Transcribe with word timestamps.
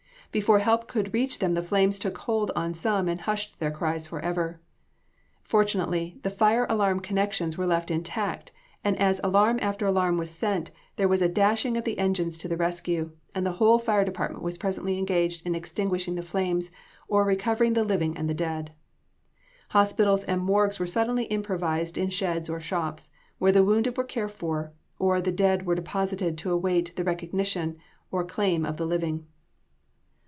Before 0.31 0.59
help 0.59 0.87
could 0.87 1.13
reach 1.13 1.39
them 1.39 1.55
the 1.55 1.61
flames 1.61 1.99
took 1.99 2.17
hold 2.19 2.51
on 2.55 2.73
some 2.73 3.09
and 3.09 3.19
hushed 3.19 3.59
their 3.59 3.69
cries 3.69 4.07
forever. 4.07 4.61
Fortunately, 5.43 6.21
the 6.23 6.29
fire 6.29 6.65
alarm 6.69 7.01
connections 7.01 7.57
were 7.57 7.65
left 7.65 7.91
intact, 7.91 8.53
and 8.81 8.97
as 8.97 9.19
alarm 9.25 9.59
after 9.61 9.85
alarm 9.85 10.17
was 10.17 10.29
sent, 10.31 10.71
there 10.95 11.09
was 11.09 11.21
a 11.21 11.27
dashing 11.27 11.75
of 11.75 11.83
the 11.83 11.99
engines 11.99 12.37
to 12.37 12.47
the 12.47 12.55
rescue, 12.55 13.11
and 13.35 13.45
the 13.45 13.51
whole 13.51 13.77
fire 13.77 14.05
department 14.05 14.41
was 14.41 14.57
presently 14.57 14.97
engaged 14.97 15.45
in 15.45 15.53
extinguishing 15.53 16.15
the 16.15 16.23
flames, 16.23 16.71
or 17.09 17.25
recovering 17.25 17.73
the 17.73 17.83
living 17.83 18.15
and 18.15 18.29
the 18.29 18.33
dead. 18.33 18.71
Hospitals 19.71 20.23
and 20.23 20.39
morgues 20.39 20.79
were 20.79 20.87
suddenly 20.87 21.25
improvised 21.25 21.97
in 21.97 22.09
sheds 22.09 22.49
or 22.49 22.61
shops, 22.61 23.11
where 23.37 23.51
the 23.51 23.65
wounded 23.65 23.97
were 23.97 24.05
cared 24.05 24.31
for, 24.31 24.71
or 24.97 25.19
the 25.19 25.29
dead 25.33 25.65
were 25.65 25.75
deposited 25.75 26.37
to 26.37 26.51
await 26.53 26.95
the 26.95 27.03
recognition 27.03 27.75
or 28.11 28.23
claim 28.23 28.65
of 28.65 28.77
the 28.77 28.85
living. 28.85 29.25